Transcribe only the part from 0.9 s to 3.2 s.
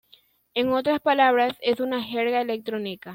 palabras, es una jerga electrónica.